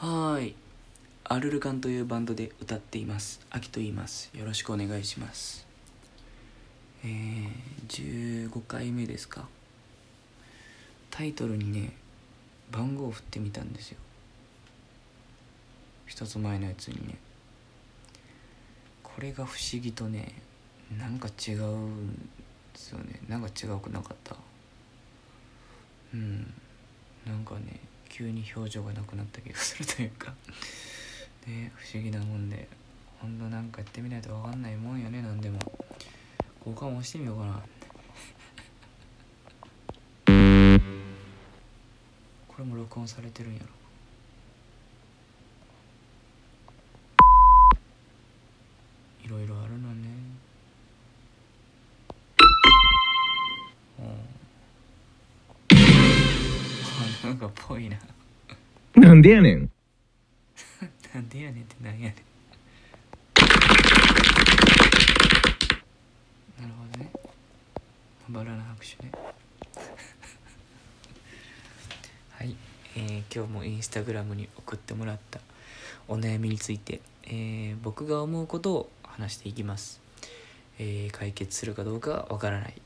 [0.00, 0.54] はい。
[1.24, 3.40] アルルカンというバンドで歌っています。
[3.50, 4.30] アキと言います。
[4.32, 5.66] よろしくお願いします。
[7.02, 9.48] えー、15回目ですか。
[11.10, 11.94] タイトルにね
[12.70, 13.98] 番号を振ってみたんですよ。
[16.06, 17.16] 一つ前のやつにね。
[19.02, 20.32] これが不思議とね
[20.96, 22.20] なんか違うんで
[22.74, 23.20] すよね。
[23.28, 24.36] なんか違うくなかった。
[26.14, 26.54] うん。
[27.26, 30.34] なんかね急に表情がなくなった気がするというか。
[31.46, 32.68] ね不思議なもんで。
[33.20, 35.58] ほんとなんかやってみないと分かんないもんやねなんでも。
[36.60, 37.62] 交換押してみようかな。
[42.48, 43.66] これも録音されてるんやろ。
[57.68, 57.98] ぽいな。
[58.94, 59.70] なんでやねん。
[61.14, 62.14] なんでやねんってなんやねん。
[66.62, 67.10] なるほどね。
[68.30, 69.12] バラな拍手ね。
[72.30, 72.56] はい、
[72.96, 75.40] えー今日もインスタグラムに送ってもらった。
[76.08, 80.00] お悩みについて、えー僕が思うことを話していきます、
[80.78, 82.80] えー解決するかどうかはわからない。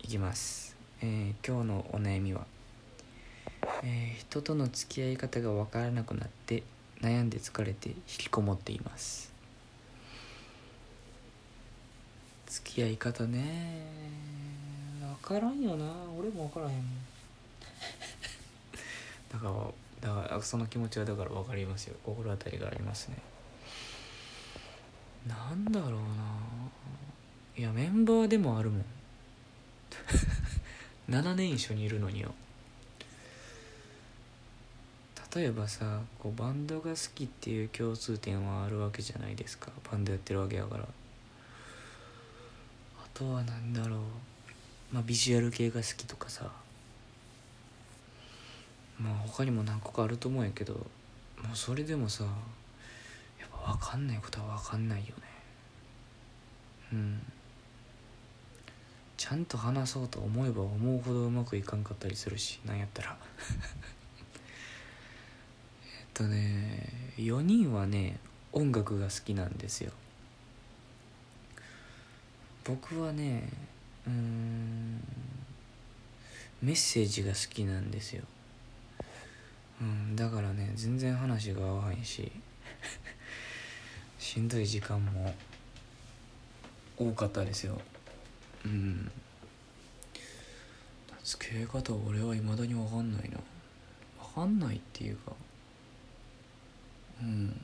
[0.00, 2.48] いきます、えー今日のお悩みは、
[3.82, 6.62] えー人との付き合い方がわからなくなって
[7.00, 9.32] 悩んで疲れて引きこもっています。
[12.46, 13.86] 付き合い方ね。
[15.22, 15.84] 分からんよな。
[16.18, 16.82] 俺も分からへん
[19.30, 21.96] だからだからその気持ちはだから分かりますよ。
[22.04, 23.16] 心当たりがありますね。
[25.26, 25.98] なんだろうな。
[27.56, 28.84] いやメンバーでもあるもん。
[31.10, 32.34] 7年一緒にいるのによ
[35.34, 39.70] 例えばさこうバンドが好きっていう共通点はあるわけじゃないですか。
[39.90, 40.84] バンドやってるわけやから。
[40.84, 40.88] あ
[43.12, 44.00] とは何だろう。
[44.92, 46.50] まあビジュアル系が好きとかさ。
[48.98, 50.74] まあ他にも何個かあると思うんやけど。
[50.74, 50.80] も
[51.52, 52.24] うそれでもさ
[53.38, 55.12] やっぱ分かんないことは分かんないよね。
[56.92, 57.22] うん。
[59.16, 63.16] ちゃんと話そうと思えば思うほどうまくいかんかったりするしなんやったら。
[66.18, 68.18] とね4人はね
[68.52, 69.92] 音楽が好きなんですよ。
[72.64, 73.48] 僕はね
[74.06, 75.00] うん
[76.60, 78.24] メッセージが好きなんですよ、
[79.80, 82.30] うん、だからね全然話が合わへんし
[84.18, 85.32] しんどい時間も
[86.98, 87.80] 多かったですよ。
[88.66, 89.10] うん。
[91.22, 93.38] 付け方俺はいまだに分かんないな。
[94.18, 95.32] 分かんないっていうか
[97.22, 97.60] うん。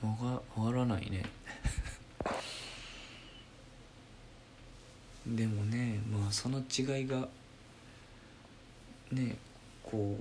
[0.00, 1.24] 分か分からないね。
[5.26, 7.28] でもねまあその違いが
[9.12, 9.36] ね
[9.82, 10.16] こ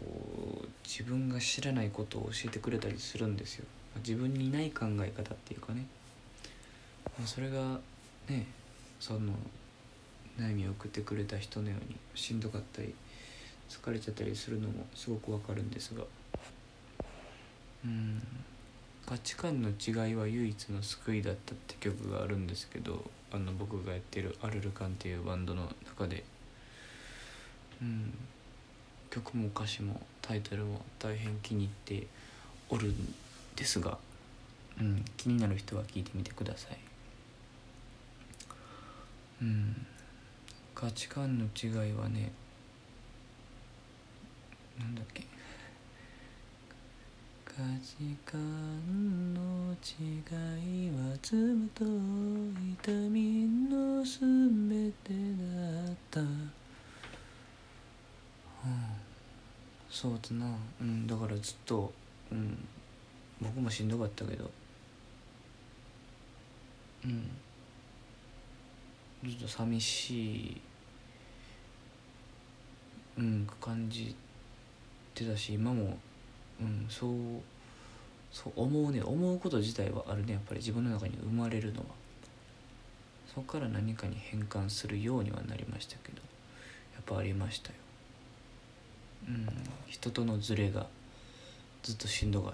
[0.64, 3.66] う自分が知らないことを教えてくれたりするんですよ。
[3.98, 5.86] 自分にない考え方っていうかね。
[7.18, 7.80] まあそれが
[8.28, 8.48] ね
[9.00, 9.34] その
[10.40, 12.94] 悩みを送ってくれた人のようにしんどかったり
[13.70, 16.04] 疲れちゃったりするのもすごくわかるんですが。
[17.86, 18.22] うん。
[19.08, 26.26] 価値観の違いは唯一の救いだったって曲があるんですけどあの僕がやってるアルルカンっていうバンドの中で
[27.82, 28.14] うん
[29.10, 32.08] 曲も歌詞もタイトルも大変気に入って
[32.70, 33.16] おるん
[33.56, 33.98] ですが、
[34.80, 36.78] うん、気になる人は聞いてみてください。
[39.42, 39.86] うん
[40.76, 42.32] 価値観の違いはね
[44.78, 45.24] なんだっけ。
[47.58, 50.22] 価値観の違
[50.86, 54.20] いはずっと痛みのす
[54.70, 56.28] べてだった、うん、
[59.90, 60.56] そうだな。
[60.80, 61.92] うんだからずっと
[62.32, 62.64] うん。
[63.42, 64.52] 僕もしんどかったけど。
[67.06, 67.32] うん。
[69.28, 70.62] ずっと寂しい
[73.18, 74.16] うん感じ
[75.16, 75.98] てたし今も
[76.62, 77.12] うんそう
[78.32, 79.02] そう思うね。
[79.02, 80.34] 思うこと自体はあるね。
[80.34, 81.86] やっぱり自分の中に生まれるのは。
[83.34, 86.18] そこから何かに変換するようにはなりましたけど。
[86.96, 87.76] やっぱありましたよ。
[89.30, 89.48] うん
[89.88, 90.88] 人とのズレが
[91.84, 92.54] ずっとしんどかっ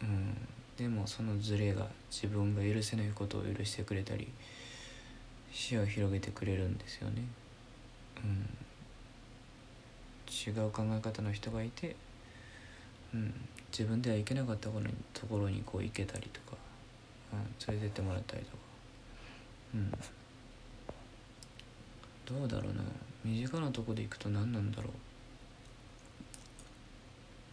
[0.00, 0.06] た。
[0.06, 0.36] うん
[0.76, 4.28] でもそのズレが自分が許せないことを許してくれたり
[5.50, 7.22] 視野を広げてくれるんですよね。
[8.22, 8.46] うん
[10.28, 11.96] 違う考え方の人がいて、
[13.14, 13.34] うん、
[13.70, 16.56] 自分では行けなかったところにところにこう行けたりとか、
[17.32, 18.56] うん、連れてってもらったりとか。
[19.74, 19.92] うん。
[22.26, 22.82] どうだろうな。
[23.24, 24.90] 身近なとこで行くと何なんだろ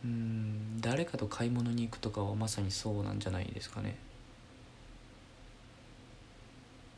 [0.04, 0.08] う。
[0.08, 0.82] うん。
[0.82, 3.96] 誰かと買い物に行くとかはまさにそうなんじゃないですかね。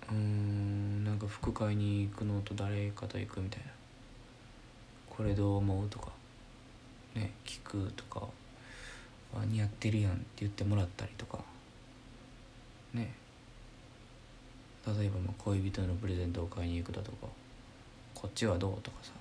[0.09, 1.03] うん。
[1.03, 3.71] なんか服買いに行くのと誰かと行くみたいな。
[5.09, 6.09] これどう思うとか。
[7.13, 7.31] ね。
[7.45, 8.27] 聞くとか。
[9.41, 11.39] あ似合ってるやんって言ってもらったりとか。
[12.93, 13.13] ね。
[14.87, 17.27] 例えばまあ恋人のプレゼントを買いに行くだとか
[18.13, 18.81] こっちはどう？
[18.81, 19.11] とかさ。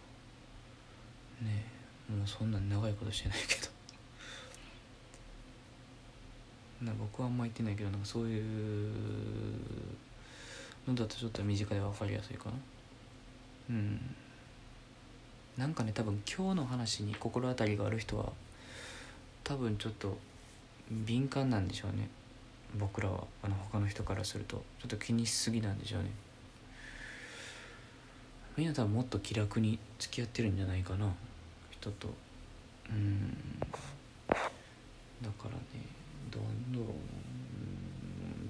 [1.43, 1.65] ね
[2.09, 3.69] もうそんなん長いことしてないけど
[6.87, 8.93] な僕はあんま言ってないけどなんかそういう
[10.87, 12.53] のだとちょっと身近で分かりやすいかな。
[13.71, 14.15] うん。
[15.57, 18.33] なんかね多分今日の話に心当たりがある人は
[19.45, 20.17] 多分ちょっと
[20.91, 22.09] 敏感なんでしょうね。
[22.79, 23.25] 僕らは。
[23.43, 24.65] あの他の人からすると。
[24.81, 26.11] ちょっと気にしすぎなんでしょうね。
[28.57, 31.13] みんな多分もっと気楽に付き合ってるんじゃないかな。
[31.71, 32.09] 人と。
[32.89, 33.37] うん。
[34.29, 35.59] だからね。
[36.31, 36.85] どんどん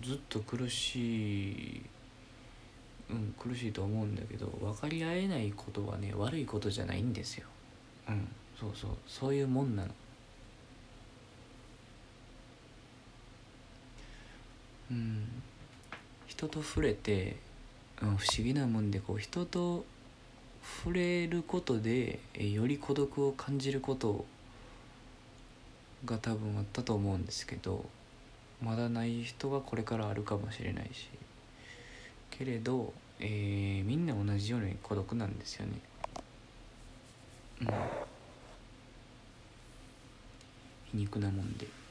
[0.02, 1.82] ずっと苦しい。
[3.10, 4.46] うん苦しいと思うんだけど。
[4.46, 7.48] 分かり合えないことはね悪いことじゃないんですよ。
[8.08, 8.28] うん。
[8.58, 8.90] そうそう。
[9.08, 9.90] そういうもんなの。
[14.94, 15.26] うん
[16.26, 17.36] 人と触れて、
[18.02, 19.84] うん、不思議なもんでこう人と
[20.82, 24.24] 触れることでより孤独を感じること
[26.04, 27.84] が多分あったと思うんですけど
[28.62, 31.08] まだない人がこれからあるかもしれないし
[32.30, 35.72] けれど、えーみんな同じように孤独なんですよね。
[37.60, 37.66] うん、
[40.90, 41.83] 皮肉なもんで。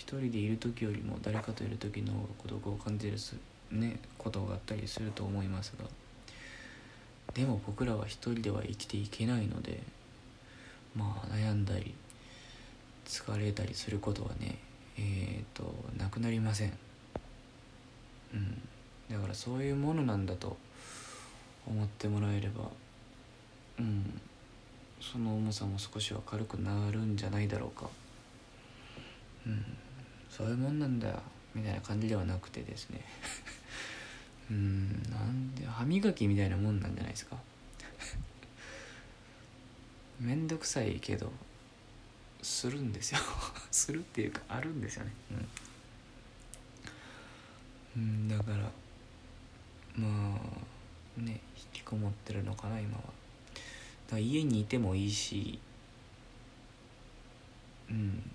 [0.00, 3.36] 一人でいる時よりも誰かといる時の方が孤独を感じるす、
[3.70, 5.84] ね、ことがあったりすると思いますが。
[7.34, 9.82] でも僕らは一人では生きていけないので
[10.96, 11.94] まあ悩んだり
[13.04, 14.58] 疲れたりすることはね
[14.98, 16.72] えっ、となくなりません。
[18.32, 18.62] うん。
[19.10, 20.56] だからそういうものなんだと
[21.66, 22.70] 思ってもらえれば
[23.78, 24.18] うん。
[24.98, 27.86] その重さも少しは軽くなるんじゃないだろうか。
[29.46, 29.64] うん。
[30.30, 31.20] そういうもんなんだよ
[31.54, 33.00] みたいな感じではなくてですね。
[34.50, 37.36] うんなんで歯磨きみたいなもんなんじゃないですか。
[40.20, 41.32] めんどくさいけど
[42.42, 43.20] するんですよ。
[43.70, 45.12] するっていうかあるんですよね。
[47.96, 48.70] うん、うん、だから
[49.96, 50.40] ま
[51.18, 53.02] あね引きこもってるのかな今は。
[53.02, 53.12] だか
[54.12, 55.58] ら家にいてもいいし
[57.90, 58.32] うん。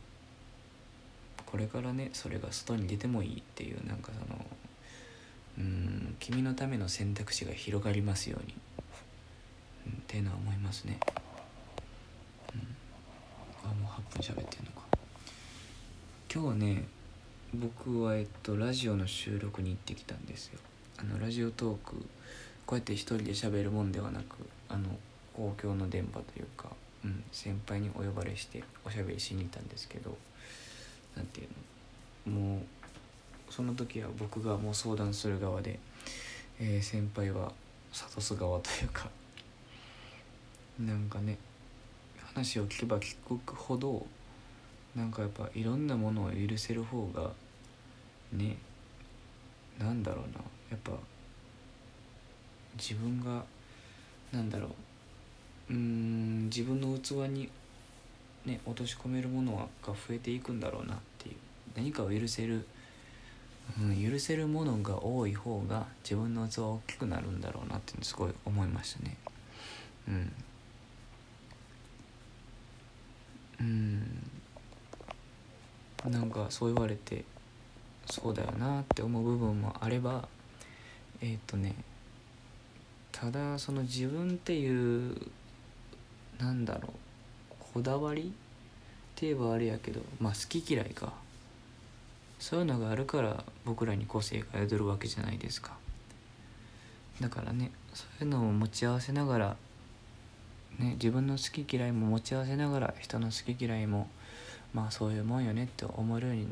[1.45, 4.45] これからねそれが外に出てもいいっていうなんかその
[5.57, 8.53] うん君のための選択肢が広がりますように、
[9.88, 11.00] うん、っていうのは思いますね、
[12.53, 14.86] うん、あもう8分喋ってんのか。
[16.33, 16.83] 今日ね
[17.53, 20.59] 僕はえっとラジオの収録に行ってきたんですよ。
[20.98, 21.95] あのラジオトーク
[22.65, 24.38] こうやって一人で喋るもんではなく
[24.68, 24.89] あの
[25.33, 26.69] 公共の電波というか、
[27.03, 30.18] うん、先輩にお呼ばれしておしゃべりしに行ったんですけど
[31.15, 32.36] なんていうの？
[32.36, 32.62] もう
[33.53, 35.79] その時は僕がもう相談する側で、
[36.60, 37.51] えー先輩は
[37.93, 39.10] 諭す側というか
[40.79, 41.38] なんかね
[42.34, 44.05] 話を聞けば聞くほど
[44.95, 47.31] なんかやっぱいろんなものを許せる方が
[48.34, 48.57] ね
[49.79, 50.41] なんだろうな。
[50.72, 50.91] やっぱ
[52.77, 53.43] 自分が
[54.34, 54.67] なんだろ
[55.69, 55.74] う。
[55.74, 57.50] うーん自分の器に
[58.46, 61.36] ね落とし込めるものが増えていくんだろうなっていう。
[61.75, 62.66] 何かを許せる、
[63.80, 69.18] うん、許せるものが多い方が自分の器は大きくなるんだろうなってすごい思いましたね。
[70.08, 70.32] うん。
[73.60, 74.32] うん。
[76.12, 77.24] なんかそう言われて
[78.06, 80.28] そうだよなって思う部分もあれば
[81.22, 81.74] えっ、とね
[83.12, 85.16] ただその自分っていう
[86.38, 87.04] なんだろう。
[87.75, 88.25] こだわりっ
[89.15, 91.12] て言えばあれやけどまあ好き嫌いか。
[92.39, 95.75] そういうのがあるから僕らに個性が宿るわけじゃないですか。
[97.20, 99.55] だからねそういうのを持ち合わせながら
[100.79, 104.08] ね自分の好き嫌いも持ち合わせながら人の好き嫌いも
[104.74, 106.48] まあそういうもんよねって思えるように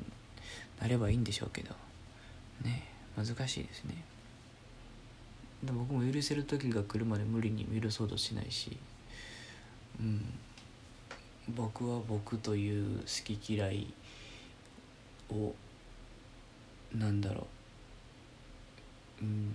[0.81, 1.73] なればいいんでしょうけど。
[2.63, 2.83] ね
[3.15, 4.03] 難しいですね。
[5.63, 8.75] で僕も許せる時が来るまで無理に許そうとしないし
[10.01, 10.25] うん。
[11.49, 13.05] 僕は僕という好
[13.37, 13.93] き嫌い
[15.29, 15.53] を
[16.95, 17.47] なんだろ
[19.21, 19.25] う。
[19.25, 19.51] うん。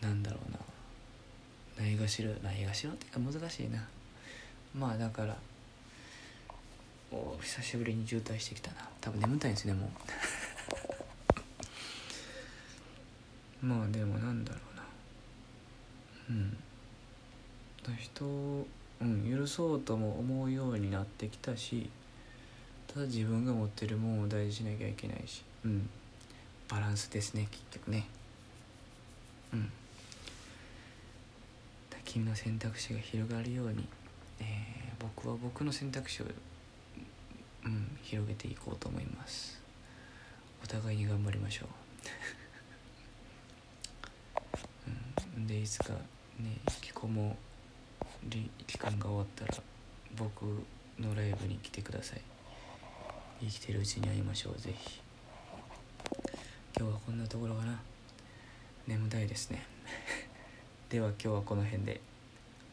[0.00, 0.52] なんだろう
[1.82, 1.84] な。
[1.84, 2.30] ないがしろ。
[2.42, 3.86] ないがしろっていうか難しいな。
[4.74, 5.36] まあだから
[7.10, 8.88] お久しぶりに渋滞してきたな。
[9.00, 9.90] 多分眠たいんですねもう。
[13.66, 14.84] まあでもなんだろうな。
[16.30, 16.56] うん。
[17.98, 18.66] 人、
[19.00, 21.88] うん、許そうとも思うようになってきたし
[22.86, 25.88] ただ自分が持ってるものを大事しなきゃいけないしうん
[26.68, 28.06] バランスですね結局ね。
[29.52, 29.70] うん。
[32.04, 33.86] 君の選択肢が広がるように、
[34.40, 36.26] えー僕は僕の選択肢を、
[37.66, 39.60] うん、広げていこうと思います。
[40.64, 41.68] お互いに頑張りましょう、
[45.36, 47.36] うん、でいつかね引きこも
[48.66, 49.54] 期間が終わったら
[50.16, 50.44] 僕
[50.98, 52.20] のライブに来てください。
[53.40, 55.00] 生きてるうちに会いましょうぜひ。
[56.78, 57.80] 今日はこんなところかな。
[58.86, 59.62] 眠たいですね。
[60.88, 62.00] では今日はこの辺で。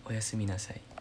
[0.06, 0.93] おやすみなさい。